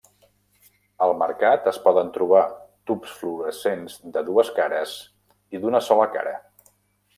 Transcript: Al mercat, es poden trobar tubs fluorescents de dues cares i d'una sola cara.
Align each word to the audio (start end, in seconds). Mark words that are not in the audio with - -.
Al 1.07 1.11
mercat, 1.19 1.67
es 1.71 1.79
poden 1.83 2.09
trobar 2.15 2.41
tubs 2.91 3.13
fluorescents 3.19 4.01
de 4.17 4.25
dues 4.33 4.51
cares 4.59 4.97
i 5.59 5.63
d'una 5.67 5.85
sola 5.93 6.11
cara. 6.19 6.37